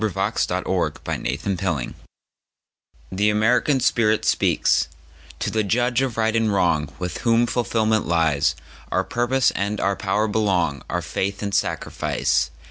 Rudyard 0.03 0.15
Kipling 0.47 1.23
The 1.25 1.57
Choice 1.61 1.93
THE 3.11 3.29
AMERICAN 3.29 3.81
SPIRIT 3.81 4.25
SPEAKS:TO 4.25 5.51
the 5.51 5.63
Judge 5.63 6.01
of 6.01 6.17
Right 6.17 6.35
and 6.35 6.49
WrongWith 6.49 7.19
Whom 7.19 7.45
fulfillment 7.45 8.07
liesOur 8.07 9.07
purpose 9.07 9.51
and 9.51 9.79
our 9.79 9.95
power 9.95 10.27
belong, 10.27 10.81
Our 10.89 11.03
faith 11.03 11.43
and 11.43 11.53
sacrifice. 11.53 12.49